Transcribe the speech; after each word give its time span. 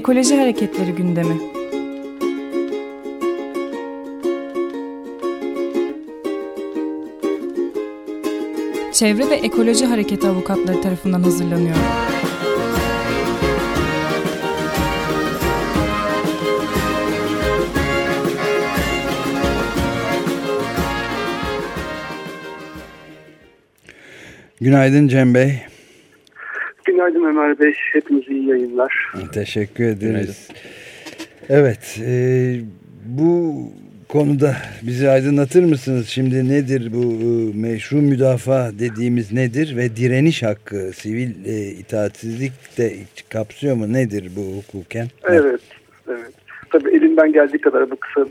Ekoloji 0.00 0.36
Hareketleri 0.36 0.92
gündemi. 0.92 1.34
Çevre 8.92 9.30
ve 9.30 9.34
Ekoloji 9.34 9.86
Hareketi 9.86 10.28
avukatları 10.28 10.82
tarafından 10.82 11.22
hazırlanıyor. 11.22 11.76
Günaydın 24.60 25.08
Cem 25.08 25.34
Bey. 25.34 25.69
Günaydın 27.00 27.24
Ömer 27.24 27.58
Bey. 27.58 27.72
Hepinize 27.92 28.32
iyi 28.32 28.48
yayınlar. 28.48 29.12
Teşekkür 29.32 29.84
ederiz. 29.84 30.48
Evet. 31.48 32.00
E, 32.06 32.12
bu 33.04 33.54
konuda 34.08 34.56
bizi 34.82 35.08
aydınlatır 35.08 35.64
mısınız? 35.64 36.08
Şimdi 36.08 36.48
nedir 36.48 36.92
bu 36.92 37.02
e, 37.02 37.58
meşru 37.58 37.96
müdafaa 37.96 38.70
dediğimiz 38.78 39.32
nedir? 39.32 39.76
Ve 39.76 39.96
direniş 39.96 40.42
hakkı, 40.42 40.92
sivil 40.94 41.44
e, 41.46 41.70
itaatsizlik 41.70 42.52
de 42.78 42.92
kapsıyor 43.28 43.76
mu? 43.76 43.92
Nedir 43.92 44.30
bu 44.36 44.56
hukuken? 44.56 45.06
Evet. 45.24 45.60
evet. 46.08 46.34
Tabii 46.70 46.96
elimden 46.96 47.32
geldiği 47.32 47.58
kadar 47.58 47.90
bu 47.90 47.96
kısa 47.96 48.26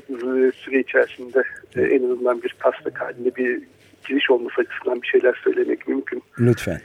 süre 0.55 0.79
içerisinde 0.79 1.43
e, 1.75 1.81
en 1.81 2.03
azından 2.03 2.41
bir 2.41 2.55
taslak 2.59 3.01
halinde 3.01 3.35
bir 3.35 3.61
giriş 4.07 4.31
olması 4.31 4.61
açısından 4.61 5.01
bir 5.01 5.07
şeyler 5.07 5.41
söylemek 5.43 5.87
mümkün. 5.87 6.21
Lütfen. 6.39 6.81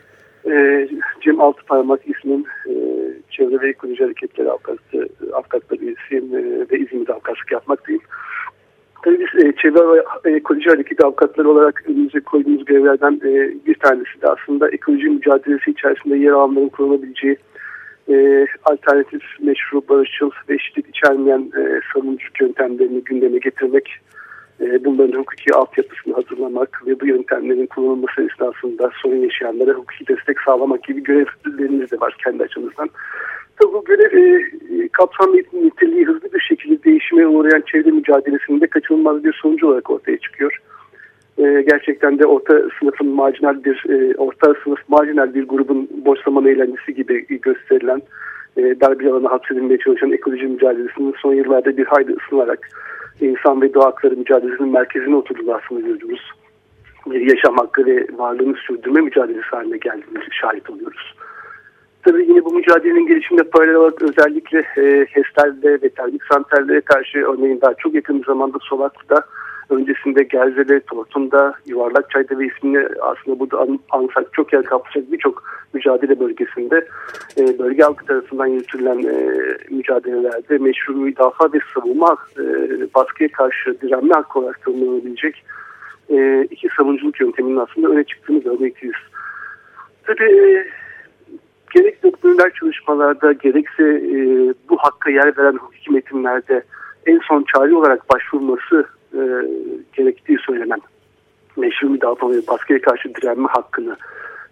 E, 0.47 0.89
Cem 1.21 1.41
Altıparmak 1.41 2.01
isminin 2.09 2.47
e, 2.67 2.75
Çevre 3.31 3.61
ve 3.61 3.69
Ekoloji 3.69 4.05
Hareketleri 4.05 4.51
Avukatı, 4.51 5.09
Avukatları 5.33 5.81
üyesiyim 5.81 6.37
e, 6.37 6.71
ve 6.71 6.79
İzmir'de 6.79 7.13
avukatlık 7.13 7.53
yapmaktayım. 7.53 8.01
Tabii 9.05 9.19
biz 9.21 9.45
e, 9.45 9.53
Çevre 9.63 10.03
ve 10.25 10.37
Ekoloji 10.37 10.71
Hareketi 10.71 11.05
Avukatları 11.05 11.51
olarak 11.51 11.85
önümüze 11.89 12.21
koyduğumuz 12.21 12.65
görevlerden 12.65 13.21
e, 13.25 13.55
bir 13.67 13.75
tanesi 13.75 14.23
de 14.23 14.29
aslında 14.29 14.71
ekoloji 14.71 15.09
mücadelesi 15.09 15.71
içerisinde 15.71 16.17
yer 16.17 16.33
alanların 16.33 16.69
kullanabileceği 16.69 17.37
e, 18.09 18.47
alternatif, 18.65 19.23
meşru, 19.41 19.83
barışçıl 19.89 20.31
ve 20.49 20.59
şiddet 20.59 20.89
içermeyen 20.89 21.53
e, 21.59 21.81
savunuculuk 21.95 22.41
yöntemlerini 22.41 23.05
gündeme 23.05 23.39
getirmek 23.39 23.99
bunların 24.61 25.19
hukuki 25.19 25.55
altyapısını 25.55 26.15
hazırlamak 26.15 26.83
ve 26.87 27.01
bu 27.01 27.07
yöntemlerin 27.07 27.67
kullanılması 27.67 28.23
esnasında 28.23 28.91
sorun 29.03 29.17
yaşayanlara 29.17 29.71
hukuki 29.71 30.07
destek 30.07 30.41
sağlamak 30.41 30.83
gibi 30.85 31.03
görevlerimiz 31.03 31.91
de 31.91 32.01
var 32.01 32.17
kendi 32.25 32.43
açımızdan. 32.43 32.91
Tabii 33.61 33.73
bu 33.73 33.85
görev 33.85 34.17
e, 34.17 34.89
kapsam 34.89 35.33
niteliği 35.53 36.05
hızlı 36.05 36.33
bir 36.33 36.41
şekilde 36.41 36.85
değişime 36.85 37.27
uğrayan 37.27 37.63
çevre 37.67 37.91
mücadelesinde 37.91 38.67
kaçınılmaz 38.67 39.25
bir 39.25 39.39
sonucu 39.43 39.67
olarak 39.67 39.91
ortaya 39.91 40.19
çıkıyor. 40.19 40.59
E, 41.39 41.43
gerçekten 41.71 42.19
de 42.19 42.27
orta 42.27 42.63
sınıfın 42.79 43.09
marjinal 43.09 43.65
bir, 43.65 43.85
e, 43.89 44.17
orta 44.17 44.55
sınıf 44.65 44.79
marjinal 44.89 45.35
bir 45.35 45.49
grubun 45.49 45.89
boş 46.05 46.19
zaman 46.25 46.47
eğlencesi 46.47 46.95
gibi 46.95 47.41
gösterilen 47.41 48.03
e, 48.57 48.81
dar 48.81 48.99
bir 48.99 49.07
alana 49.07 49.31
hapsedilmeye 49.31 49.79
çalışan 49.79 50.13
ekoloji 50.13 50.47
mücadelesinin 50.47 51.15
son 51.23 51.35
yıllarda 51.35 51.77
bir 51.77 51.85
hayli 51.85 52.17
ısınarak 52.17 52.69
insan 53.21 53.63
ve 53.63 53.75
doğa 53.75 53.87
hakları 53.87 54.17
mücadelesinin 54.17 54.73
merkezine 54.73 55.17
oturduğunu 55.17 55.55
aslında 55.55 55.81
görüyoruz. 55.81 56.33
Bir 57.07 57.21
yaşam 57.21 57.57
hakkı 57.57 57.87
ve 57.87 58.07
varlığını 58.19 58.57
sürdürme 58.57 59.01
mücadelesi 59.01 59.49
haline 59.51 59.77
geldiğimizi 59.77 60.27
şahit 60.41 60.71
oluyoruz. 60.71 61.15
Tabii 62.03 62.27
yine 62.29 62.45
bu 62.45 62.55
mücadelenin 62.55 63.07
gelişiminde 63.07 63.45
paralel 63.45 63.75
olarak 63.75 64.03
özellikle 64.03 64.59
e, 64.59 65.07
HES'lerde 65.11 65.83
ve 65.83 65.89
termik 65.89 66.25
santrallere 66.33 66.81
karşı 66.81 67.19
örneğin 67.19 67.61
daha 67.61 67.75
çok 67.75 67.95
yakın 67.95 68.21
bir 68.21 68.27
zamanda 68.27 68.59
Solaklı'da 68.63 69.25
öncesinde 69.71 70.23
Gerze'de, 70.23 70.81
Tortum'da, 70.81 71.55
Yuvarlakçay'da 71.67 72.39
ve 72.39 72.47
ismini 72.47 72.89
aslında 73.01 73.39
burada 73.39 73.59
an, 73.59 73.81
ansak 73.91 74.33
çok 74.33 74.53
yer 74.53 74.63
kaplayacak 74.63 75.13
birçok 75.13 75.43
mücadele 75.73 76.21
bölgesinde 76.21 76.89
e, 77.39 77.59
bölge 77.59 77.83
halkı 77.83 78.07
tarafından 78.07 78.47
yürütülen 78.47 78.99
e, 78.99 79.39
mücadelelerde 79.71 80.59
meşru 80.59 80.95
müdafaa 80.95 81.53
ve 81.53 81.59
savunma 81.75 82.17
e, 82.39 82.43
baskıya 82.95 83.29
karşı 83.29 83.81
direnme 83.81 84.15
hakkı 84.15 84.39
olarak 84.39 84.63
tanımlanabilecek 84.63 85.45
e, 86.11 86.47
iki 86.51 86.69
savunuculuk 86.77 87.21
yönteminin 87.21 87.57
aslında 87.57 87.89
öne 87.89 88.05
çıktığını 88.05 88.39
görmekteyiz. 88.39 88.97
Tabii 90.03 90.65
gerek 91.75 92.03
doktorlar 92.03 92.51
çalışmalarda 92.51 93.33
gerekse 93.33 93.83
e, 93.83 94.19
bu 94.69 94.77
hakka 94.77 95.11
yer 95.11 95.39
veren 95.39 95.57
hukuki 95.57 95.93
metinlerde 95.93 96.63
en 97.07 97.21
son 97.29 97.45
çare 97.55 97.75
olarak 97.75 98.11
başvurması 98.11 98.87
gerektiği 100.25 100.47
söylenen 100.47 100.81
meşru 101.57 101.91
müdafaa 101.91 102.31
ve 102.31 102.47
baskıya 102.49 102.81
karşı 102.81 103.15
direnme 103.15 103.49
hakkını 103.49 103.97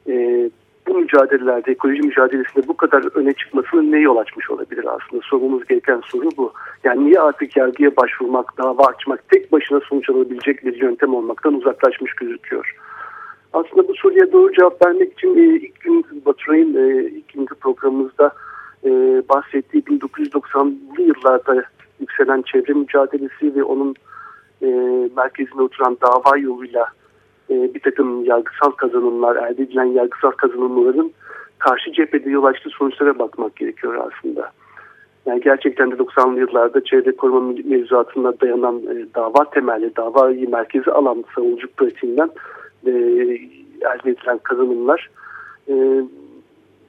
e, 0.09 0.51
bu 0.87 0.99
mücadelelerde, 0.99 1.73
ekoloji 1.73 2.03
mücadelesinde 2.03 2.69
bu 2.69 2.77
kadar 2.77 3.17
öne 3.17 3.33
çıkmasının 3.33 3.93
ne 3.93 3.99
yol 3.99 4.17
açmış 4.17 4.51
olabilir 4.51 4.85
aslında? 4.85 5.23
Sormamız 5.25 5.65
gereken 5.65 6.01
soru 6.05 6.29
bu. 6.37 6.53
Yani 6.85 7.05
niye 7.05 7.21
artık 7.21 7.57
yargıya 7.57 7.97
başvurmak, 7.97 8.59
dava 8.59 8.87
açmak 8.87 9.29
tek 9.29 9.53
başına 9.53 9.81
sonuç 9.81 10.11
alabilecek 10.11 10.65
bir 10.65 10.81
yöntem 10.83 11.15
olmaktan 11.15 11.55
uzaklaşmış 11.55 12.15
gözüküyor? 12.15 12.77
Aslında 13.53 13.89
bu 13.89 13.95
soruya 13.95 14.33
doğru 14.33 14.53
cevap 14.53 14.87
vermek 14.87 15.13
için 15.13 15.39
e, 15.39 15.57
ilk 15.57 15.81
gün 15.81 16.07
Baturay'ın 16.27 16.75
e, 16.75 17.11
günkü 17.35 17.55
programımızda 17.55 18.33
e, 18.85 18.91
bahsettiği 19.29 19.83
1990'lı 19.83 21.03
yıllarda 21.03 21.65
yükselen 22.01 22.43
çevre 22.43 22.73
mücadelesi 22.73 23.55
ve 23.55 23.65
onun 23.65 23.95
e, 24.63 24.67
merkezinde 25.17 25.63
oturan 25.63 25.97
dava 26.03 26.37
yoluyla 26.37 26.87
e, 27.51 27.75
bir 27.75 27.81
takım 27.81 28.25
yargısal 28.25 28.71
kazanımlar, 28.71 29.37
elde 29.37 29.63
edilen 29.63 29.85
yargısal 29.85 30.31
kazanımların 30.31 31.13
karşı 31.59 31.93
cephede 31.93 32.31
yol 32.31 32.45
açtığı 32.45 32.71
sonuçlara 32.71 33.19
bakmak 33.19 33.57
gerekiyor 33.57 34.11
aslında. 34.11 34.53
Yani 35.27 35.41
gerçekten 35.41 35.91
de 35.91 35.95
90'lı 35.95 36.41
yıllarda 36.41 36.85
çevre 36.85 37.17
koruma 37.17 37.55
mevzuatına 37.65 38.41
dayanan 38.41 38.77
e, 38.77 39.15
dava 39.15 39.51
temelli, 39.51 39.97
davayı 39.97 40.51
merkezi 40.51 40.91
alan 40.91 41.25
savunuculuk 41.35 41.77
pratiğinden 41.77 42.31
e, 42.87 42.91
elde 42.91 44.11
edilen 44.11 44.39
kazanımlar 44.39 45.11
e, 45.69 45.75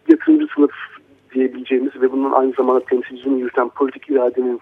yatırımcı 0.07 0.47
sınıf 0.55 0.71
diyebileceğimiz 1.33 2.01
ve 2.01 2.11
bunun 2.11 2.31
aynı 2.31 2.51
zamanda 2.51 2.85
temsilciliğini 2.85 3.41
yürüten 3.41 3.69
politik 3.69 4.09
iradenin 4.09 4.61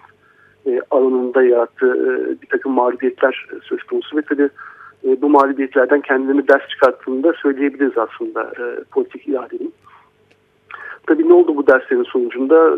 e, 0.67 0.81
alanında 0.91 1.43
yarattığı 1.43 1.93
e, 1.93 2.41
bir 2.41 2.47
takım 2.47 2.71
mağlubiyetler 2.71 3.47
söz 3.63 3.83
konusu 3.83 4.17
ve 4.17 4.21
tabii 4.21 4.49
e, 5.03 5.21
bu 5.21 5.29
mağlubiyetlerden 5.29 6.01
kendilerini 6.01 6.47
ders 6.47 6.67
çıkarttığını 6.67 7.23
da 7.23 7.33
söyleyebiliriz 7.33 7.97
aslında 7.97 8.51
politik 8.91 9.27
iradenin. 9.27 9.73
Tabii 11.07 11.29
ne 11.29 11.33
oldu 11.33 11.55
bu 11.55 11.67
derslerin 11.67 12.03
sonucunda? 12.03 12.77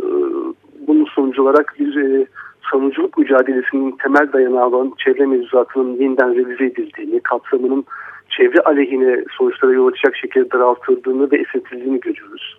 Bunun 0.88 1.06
sonucu 1.06 1.44
olarak 1.44 1.76
bir 1.80 2.28
savunuculuk 2.72 3.18
mücadelesinin 3.18 3.92
temel 4.04 4.34
dayanağı 4.34 4.68
olan 4.68 4.94
çevre 4.98 5.26
mevzuatının 5.26 5.98
yeniden 5.98 6.36
revize 6.36 6.66
edildiğini, 6.66 7.20
kapsamının 7.20 7.86
çevre 8.30 8.60
aleyhine 8.60 9.24
sonuçlara 9.38 9.74
yol 9.74 9.88
açacak 9.88 10.16
şekilde 10.16 10.52
daraltıldığını 10.52 11.32
ve 11.32 11.38
esnetildiğini 11.38 12.00
görüyoruz. 12.00 12.58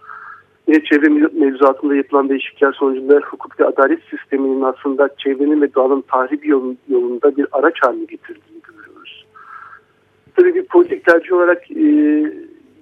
Yine 0.68 0.84
çevre 0.84 1.08
mevzuatında 1.32 1.96
yapılan 1.96 2.28
değişiklikler 2.28 2.72
sonucunda 2.72 3.20
hukuk 3.20 3.60
ve 3.60 3.66
adalet 3.66 4.00
sisteminin 4.10 4.62
aslında 4.62 5.08
çevrenin 5.18 5.62
ve 5.62 5.74
doğanın 5.74 6.00
tahribi 6.00 6.48
yolunda 6.88 7.36
bir 7.36 7.46
araç 7.52 7.74
haline 7.82 8.04
getirdiğini 8.04 8.60
görüyoruz. 8.62 9.26
Tabii 10.36 10.54
bir 10.54 10.64
politik 10.64 11.04
tercih 11.04 11.32
olarak 11.32 11.70
e, 11.70 11.84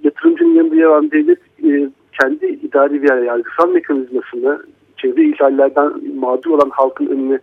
yatırımcının 0.04 0.54
yanında 0.54 0.76
yer 0.76 0.86
alan 0.86 1.10
devlet 1.10 1.38
e, 1.64 1.90
kendi 2.20 2.46
idari 2.46 3.02
veya 3.02 3.20
yargısal 3.20 3.70
mekanizmasını 3.70 4.62
çevre 4.96 5.24
ihlallerden 5.24 5.92
mağdur 6.14 6.50
olan 6.50 6.70
halkın 6.70 7.06
önüne 7.06 7.38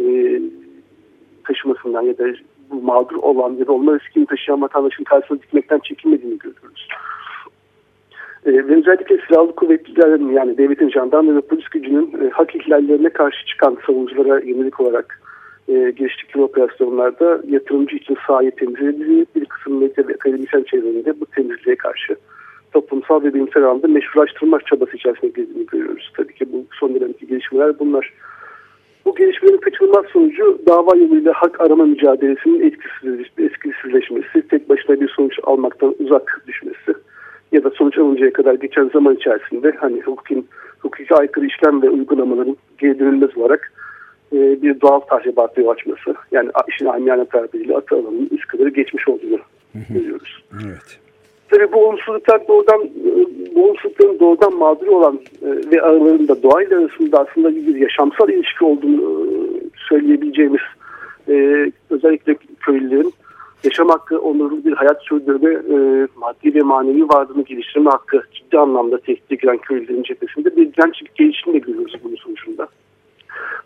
e, 0.00 0.40
taşımasından 1.44 2.02
ya 2.02 2.18
da 2.18 2.24
bu 2.70 2.82
mağdur 2.82 3.16
olan 3.16 3.52
ya 3.52 3.66
da 3.66 3.72
olma 3.72 3.98
riskini 3.98 4.26
taşıyan 4.26 4.62
vatandaşın 4.62 5.04
karşısına 5.04 5.42
dikmekten 5.42 5.78
çekinmediğini 5.78 6.38
görüyoruz. 6.38 6.88
E, 8.46 8.52
ve 8.52 8.76
özellikle 8.76 9.18
silahlı 9.26 9.54
kuvvetlilerin 9.54 10.32
yani 10.32 10.58
devletin 10.58 10.90
jandarma 10.90 11.36
ve 11.36 11.40
polis 11.40 11.68
gücünün 11.68 12.12
e, 12.22 12.30
hak 12.30 12.56
ihlallerine 12.56 13.08
karşı 13.08 13.46
çıkan 13.46 13.78
savunuculara 13.86 14.40
yönelik 14.40 14.80
olarak 14.80 15.20
e, 15.68 15.92
geçtikleri 15.96 16.44
operasyonlarda 16.44 17.40
yatırımcı 17.48 17.96
için 17.96 18.16
sahayı 18.26 18.50
temsil 18.50 18.86
edildiği 18.86 19.26
bir 19.36 19.44
kısım 19.44 19.84
akademisyen 20.14 20.62
çevrelerinde 20.62 21.20
bu 21.20 21.26
temizliğe 21.26 21.76
karşı 21.76 22.16
toplumsal 22.72 23.22
ve 23.22 23.34
bilimsel 23.34 23.64
alanda 23.64 23.88
meşrulaştırma 23.88 24.58
çabası 24.60 24.96
içerisinde 24.96 25.30
girdiğini 25.30 25.66
görüyoruz. 25.66 26.12
Tabii 26.16 26.34
ki 26.34 26.52
bu 26.52 26.64
son 26.80 26.94
dönemdeki 26.94 27.26
gelişmeler 27.26 27.78
bunlar. 27.78 28.12
Bu 29.04 29.14
gelişmelerin 29.14 29.58
kaçınılmaz 29.58 30.04
sonucu 30.12 30.58
dava 30.68 30.96
yoluyla 30.96 31.32
hak 31.32 31.60
arama 31.60 31.84
mücadelesinin 31.84 32.60
etkisiz, 32.60 33.26
etkisizleşmesi, 33.38 34.48
tek 34.48 34.68
başına 34.68 35.00
bir 35.00 35.08
sonuç 35.08 35.38
almaktan 35.42 35.94
uzak 35.98 36.42
düşmesi 36.46 36.99
ya 37.52 37.64
da 37.64 37.70
sonuç 37.70 37.98
alıncaya 37.98 38.32
kadar 38.32 38.54
geçen 38.54 38.88
zaman 38.88 39.14
içerisinde 39.14 39.76
hani 39.80 40.00
hukukun, 40.00 40.46
hukuki 40.78 41.14
aykırı 41.14 41.46
işlem 41.46 41.82
ve 41.82 41.90
uygulamaların 41.90 42.56
geri 42.78 42.98
dönülmez 42.98 43.36
olarak 43.36 43.72
e, 44.32 44.62
bir 44.62 44.80
doğal 44.80 45.00
tahribatı 45.00 45.70
açması. 45.70 46.14
Yani 46.32 46.50
işin 46.68 46.86
amiyane 46.86 47.24
tabiriyle 47.24 47.76
atı 47.76 47.94
alanının 47.94 48.28
üst 48.30 48.46
kadarı 48.46 48.68
geçmiş 48.68 49.08
olduğunu 49.08 49.38
görüyoruz. 49.90 50.44
Evet. 50.66 51.00
Tabii 51.50 51.72
bu 51.72 51.86
olumsuzluklar 51.86 52.48
doğrudan, 52.48 52.80
e, 52.80 53.10
bu 53.54 53.64
olumsuzlukların 53.64 54.18
doğrudan 54.20 54.54
mağdur 54.54 54.86
olan 54.86 55.20
e, 55.42 55.46
ve 55.72 55.82
aralarında 55.82 56.42
doğayla 56.42 56.78
arasında 56.78 57.18
aslında 57.18 57.56
bir 57.56 57.76
yaşamsal 57.76 58.28
ilişki 58.28 58.64
olduğunu 58.64 59.02
e, 59.02 59.30
söyleyebileceğimiz 59.88 60.60
özellikle 61.90 62.36
köylülerin 62.60 63.12
yaşam 63.64 63.88
hakkı, 63.88 64.18
onurlu 64.18 64.64
bir 64.64 64.72
hayat 64.72 65.02
sürdürme, 65.02 65.62
maddi 66.16 66.54
ve 66.54 66.60
manevi 66.60 67.08
varlığını 67.08 67.42
geliştirme 67.42 67.90
hakkı 67.90 68.22
ciddi 68.32 68.58
anlamda 68.58 68.98
tehdit 68.98 69.32
edilen 69.32 69.58
köylülerin 69.58 70.02
cephesinde 70.02 70.56
bir 70.56 70.72
direnç 70.72 71.02
gelişini 71.14 71.54
de 71.54 71.58
görüyoruz 71.58 71.94
bunun 72.04 72.16
sonucunda. 72.16 72.68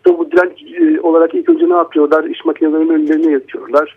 Tabii 0.03 0.17
bu 0.17 0.31
direnç 0.31 0.63
olarak 1.03 1.35
ilk 1.35 1.49
önce 1.49 1.69
ne 1.69 1.73
yapıyorlar? 1.73 2.23
İş 2.23 2.45
makinelerinin 2.45 2.89
önlerine 2.89 3.31
yatıyorlar 3.31 3.95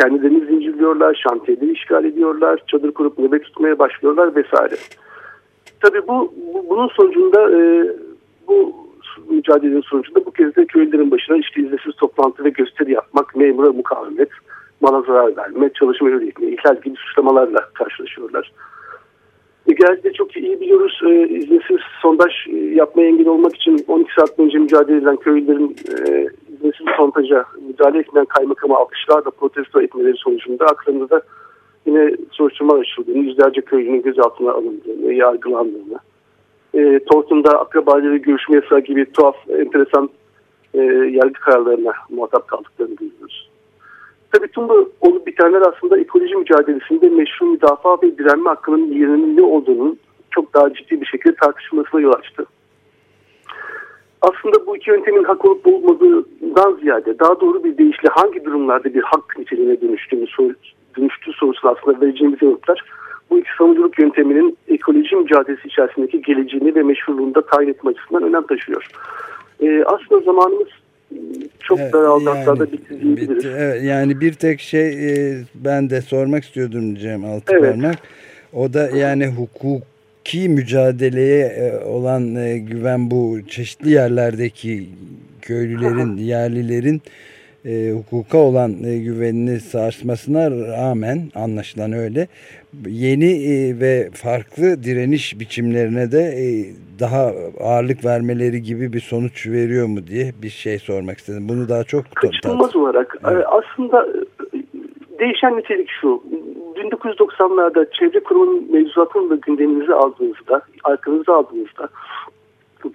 Kendilerini 0.00 0.46
zincirliyorlar, 0.46 1.22
şantiyeleri 1.28 1.72
işgal 1.72 2.04
ediyorlar, 2.04 2.62
çadır 2.66 2.92
kurup 2.92 3.18
nöbet 3.18 3.44
tutmaya 3.44 3.78
başlıyorlar 3.78 4.36
vesaire. 4.36 4.76
Tabii 5.80 6.08
bu, 6.08 6.32
bu 6.54 6.66
bunun 6.70 6.88
sonucunda 6.88 7.50
e, 7.58 7.86
bu 8.48 8.74
mücadelenin 9.28 9.80
sonucunda 9.80 10.24
bu 10.26 10.30
kez 10.30 10.56
de 10.56 10.66
köylülerin 10.66 11.10
başına 11.10 11.36
işte 11.36 11.60
izinsiz 11.60 11.96
toplantı 11.96 12.44
ve 12.44 12.50
gösteri 12.50 12.92
yapmak, 12.92 13.36
memura 13.36 13.72
mukavemet, 13.72 14.28
mala 14.82 15.00
zarar 15.02 15.36
verme, 15.36 15.70
çalışma 15.78 16.08
hürriyetine 16.08 16.50
ihlal 16.50 16.80
gibi 16.80 16.96
suçlamalarla 16.96 17.68
karşılaşıyorlar. 17.74 18.52
E, 19.68 19.72
genellikle 19.72 20.12
çok 20.12 20.36
iyi 20.36 20.60
biliyoruz 20.60 21.00
e, 21.06 21.28
izinsiz 21.28 21.78
sondaj 22.02 22.32
e, 22.48 22.56
yapmaya 22.56 23.08
engel 23.08 23.26
olmak 23.26 23.56
için 23.56 23.84
12 23.88 24.10
saat 24.18 24.38
önce 24.38 24.58
mücadele 24.58 24.96
eden 24.96 25.16
köylülerin 25.16 25.76
e, 25.88 26.26
izinsiz 26.54 26.86
sondaj'a 26.96 27.44
müdahale 27.68 27.98
etmeyen 27.98 28.26
kaymakamı 28.26 28.76
alkışlarla 28.76 29.30
protesto 29.30 29.82
etmeleri 29.82 30.16
sonucunda 30.16 30.66
aklında 30.66 31.10
da 31.10 31.22
yine 31.86 32.16
soruşturma 32.30 32.74
açıldığını, 32.74 33.18
yüzlerce 33.18 33.60
köylünün 33.60 34.02
gözaltına 34.02 34.52
alındığını, 34.52 35.12
yargılandığını, 35.12 35.98
e, 36.74 37.00
Tortum'da 37.04 37.60
akrabaları 37.60 38.16
görüşme 38.16 38.56
yasağı 38.56 38.80
gibi 38.80 39.12
tuhaf, 39.12 39.36
enteresan 39.48 40.10
e, 40.74 40.78
yargı 41.10 41.40
kararlarına 41.40 41.92
muhatap 42.10 42.48
kaldıklarını 42.48 42.94
görüyoruz. 42.94 43.41
Tabii 44.32 44.48
tüm 44.48 44.68
bu 44.68 44.92
olup 45.00 45.26
bitenler 45.26 45.60
aslında 45.60 45.98
ekoloji 45.98 46.34
mücadelesinde 46.34 47.08
meşru 47.08 47.46
müdafaa 47.46 47.96
ve 48.02 48.18
direnme 48.18 48.48
hakkının 48.48 48.92
yerinin 48.92 49.36
ne 49.36 49.42
olduğunu 49.42 49.96
çok 50.30 50.54
daha 50.54 50.74
ciddi 50.74 51.00
bir 51.00 51.06
şekilde 51.06 51.34
tartışılmasına 51.34 52.00
yol 52.00 52.12
açtı. 52.12 52.46
Aslında 54.22 54.66
bu 54.66 54.76
iki 54.76 54.90
yöntemin 54.90 55.24
hak 55.24 55.44
olup 55.44 55.66
olmadığından 55.66 56.78
ziyade 56.80 57.18
daha 57.18 57.40
doğru 57.40 57.64
bir 57.64 57.78
deyişle 57.78 58.08
hangi 58.12 58.44
durumlarda 58.44 58.94
bir 58.94 59.02
hak 59.02 59.38
niteliğine 59.38 59.80
dönüştüğünü 59.80 60.26
sor, 60.26 60.50
dönüştüğü 60.96 61.32
aslında 61.62 62.00
vereceğimiz 62.00 62.42
yanıtlar 62.42 62.84
bu 63.30 63.38
iki 63.38 63.50
savunuculuk 63.58 63.98
yönteminin 63.98 64.58
ekoloji 64.68 65.16
mücadelesi 65.16 65.68
içerisindeki 65.68 66.22
geleceğini 66.22 66.74
ve 66.74 66.82
meşruluğunu 66.82 67.32
tayin 67.32 67.68
etme 67.68 67.90
açısından 67.90 68.22
önem 68.22 68.46
taşıyor. 68.46 68.86
Ee, 69.60 69.84
aslında 69.86 70.20
zamanımız 70.20 70.68
çok 71.60 71.80
evet, 71.80 71.92
daraldı 71.92 72.24
yani, 72.24 72.38
hatta 72.38 72.58
da. 72.58 72.72
Bitti, 72.72 73.48
evet, 73.56 73.82
yani 73.82 74.20
bir 74.20 74.32
tek 74.32 74.60
şey 74.60 74.88
e, 74.88 75.38
ben 75.54 75.90
de 75.90 76.00
sormak 76.00 76.44
istiyordum 76.44 76.94
Cem 76.94 77.24
Altıparmak. 77.24 77.84
Evet. 77.84 77.98
O 78.52 78.72
da 78.72 78.90
yani 78.90 79.26
hukuki 79.26 80.48
mücadeleye 80.48 81.46
e, 81.46 81.84
olan 81.84 82.34
e, 82.34 82.58
güven 82.58 83.10
bu 83.10 83.38
çeşitli 83.48 83.90
yerlerdeki 83.90 84.88
köylülerin, 85.42 86.16
yerlilerin 86.26 87.02
e, 87.64 87.90
hukuka 87.90 88.38
olan 88.38 88.84
e, 88.84 88.98
güvenini 88.98 89.60
sarsmasına 89.60 90.50
rağmen 90.50 91.30
anlaşılan 91.34 91.92
öyle 91.92 92.28
yeni 92.86 93.30
e, 93.30 93.80
ve 93.80 94.10
farklı 94.12 94.84
direniş 94.84 95.40
biçimlerine 95.40 96.12
de 96.12 96.22
e, 96.22 96.66
daha 97.02 97.32
ağırlık 97.60 98.04
vermeleri 98.04 98.62
gibi 98.62 98.92
bir 98.92 99.00
sonuç 99.00 99.46
veriyor 99.46 99.86
mu 99.86 100.06
diye 100.06 100.32
bir 100.42 100.48
şey 100.48 100.78
sormak 100.78 101.18
istedim. 101.18 101.48
Bunu 101.48 101.68
daha 101.68 101.84
çok 101.84 102.04
kaçınılmaz 102.14 102.76
olarak 102.76 103.16
evet. 103.30 103.46
aslında 103.48 104.06
e, 104.06 104.58
değişen 105.18 105.56
nitelik 105.56 105.90
şu 106.00 106.22
1990'larda 106.76 107.86
çevre 107.98 108.20
kurumunun 108.20 108.72
mevzuatını 108.72 109.30
da 109.30 109.34
gündeminize 109.34 109.94
aldığınızda 109.94 110.62
arkanıza 110.84 111.34
aldığınızda 111.34 111.88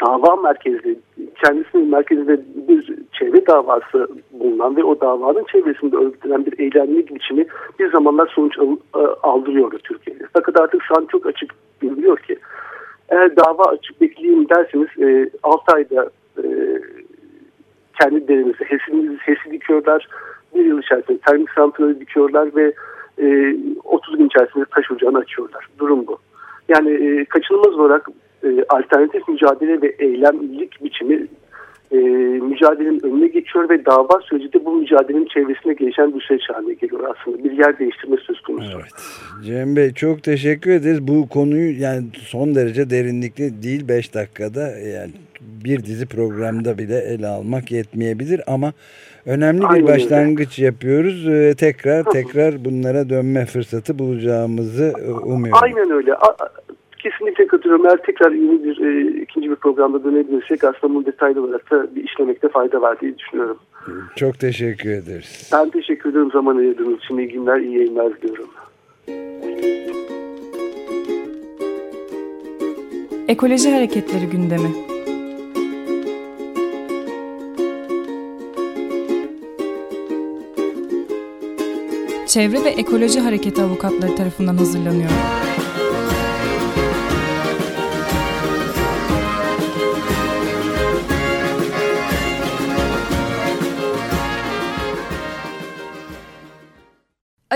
dava 0.02 0.36
merkezli, 0.36 1.00
kendisinin 1.46 1.90
merkezinde 1.90 2.42
bir 2.68 2.94
çevre 3.20 3.48
davası 3.48 4.08
bulunan 4.32 4.78
ve 4.78 4.84
o 4.84 5.02
davanın 5.02 5.46
çevresinde 5.52 5.98
örgütlenen 5.98 6.46
bir 6.46 6.60
eylemlilik 6.60 7.16
biçimi 7.16 7.46
bir 7.80 7.92
zamanlar 7.92 8.32
sonuç 8.36 8.60
al, 8.60 8.78
e, 8.96 9.08
aldırıyordu 9.24 9.78
Türkiye'de. 9.84 10.24
Fakat 10.34 10.62
artık 10.62 10.84
şu 10.84 10.98
an 10.98 11.08
çok 11.12 11.26
açık 11.26 11.52
biliniyor 11.82 12.18
ki 12.18 12.38
eğer 13.10 13.36
dava 13.36 13.64
açık 13.64 14.02
bekleyeyim 14.02 14.50
derseniz 14.50 14.88
e, 15.00 15.30
6 15.44 15.76
ayda 15.76 16.10
e, 16.38 16.46
kendi 18.02 18.28
derinizi 18.28 18.64
HES'ini 18.64 19.18
HES'i 19.18 19.52
dikiyorlar. 19.52 20.08
Bir 20.56 20.66
yıl 20.66 20.80
içerisinde 20.80 21.18
termik 21.18 21.50
santrali 21.50 22.00
dikiyorlar 22.00 22.56
ve 22.56 22.74
e, 23.22 23.56
30 23.84 24.18
gün 24.18 24.26
içerisinde 24.26 24.66
taş 24.66 24.92
ocağını 24.92 25.18
açıyorlar. 25.18 25.68
Durum 25.80 26.08
bu. 26.08 26.18
Yani 26.70 26.90
e, 26.90 27.26
kaçınılmaz 27.26 27.80
olarak 27.80 28.08
e, 28.44 28.64
alternatif 28.70 29.28
mücadele 29.28 29.82
ve 29.82 29.96
eylemlilik 30.00 30.84
biçimi 30.84 31.28
e, 31.92 31.98
mücadelenin 32.40 33.04
önüne 33.04 33.28
geçiyor 33.28 33.70
ve 33.70 33.86
dava 33.86 34.22
süreci 34.22 34.54
de 34.54 34.66
bu 34.66 34.76
mücadelenin 34.76 35.26
çevresine 35.26 35.74
gelişen 35.74 36.16
bir 36.16 36.22
süreç 36.22 36.50
haline 36.50 36.74
geliyor 36.74 37.16
aslında. 37.16 37.44
Bir 37.44 37.52
yer 37.52 37.80
değiştirme 37.80 38.18
söz 38.28 38.42
konusu. 38.42 38.72
Evet. 38.76 38.92
Cem 39.44 39.76
Bey 39.76 39.94
çok 39.94 40.24
teşekkür 40.24 40.72
ederiz. 40.72 41.08
Bu 41.08 41.30
konuyu 41.30 41.82
yani 41.82 42.04
son 42.14 42.56
derece 42.56 42.90
derinlikli 42.90 43.64
değil 43.64 43.88
5 43.88 44.14
dakikada 44.14 44.62
yani 44.78 45.12
bir 45.42 45.84
dizi 45.84 46.06
programda 46.06 46.78
bile 46.78 46.98
ele 47.00 47.28
almak 47.28 47.72
yetmeyebilir 47.72 48.42
ama 48.48 48.74
önemli 49.26 49.62
bir 49.62 49.66
Aynen 49.66 49.88
başlangıç 49.88 50.60
öyle. 50.60 50.66
yapıyoruz. 50.66 51.28
Ee, 51.28 51.56
tekrar 51.58 52.04
tekrar 52.04 52.66
bunlara 52.66 53.10
dönme 53.10 53.46
fırsatı 53.46 54.00
bulacağımızı 54.00 54.94
e, 55.06 55.12
umuyorum. 55.12 55.64
Aynen 55.64 55.92
öyle. 55.92 56.14
Kesinlikle 57.10 57.48
katılıyorum. 57.48 57.86
Eğer 57.86 57.98
tekrar 57.98 58.32
yeni 58.32 58.64
bir 58.64 58.82
e, 58.82 59.22
ikinci 59.22 59.50
bir 59.50 59.56
programda 59.56 60.04
dönebilirsek 60.04 60.64
aslında 60.64 60.94
bunu 60.94 61.06
detaylı 61.06 61.44
olarak 61.44 61.72
da 61.72 61.96
bir 61.96 62.04
işlemekte 62.04 62.50
fayda 62.50 62.82
var 62.82 63.00
diye 63.00 63.18
düşünüyorum. 63.18 63.58
Çok 64.16 64.40
teşekkür 64.40 64.90
ederiz. 64.90 65.50
Ben 65.54 65.70
teşekkür 65.70 66.10
ederim 66.10 66.32
zaman 66.32 66.58
ayırdığınız 66.58 66.98
için. 66.98 67.18
İyi 67.18 67.28
günler, 67.30 67.60
iyi 67.60 67.78
yayınlar 67.78 68.22
diliyorum. 68.22 68.50
Ekoloji 73.28 73.72
Hareketleri 73.72 74.30
gündemi. 74.30 74.70
Çevre 82.28 82.64
ve 82.64 82.70
Ekoloji 82.70 83.20
Hareketi 83.20 83.62
avukatları 83.62 84.16
tarafından 84.16 84.58
hazırlanıyor. 84.58 85.10